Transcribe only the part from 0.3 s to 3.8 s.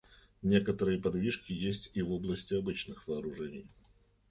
Некоторые подвижки есть и в области обычных вооружений.